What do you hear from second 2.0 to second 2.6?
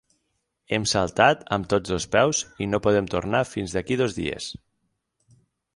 peus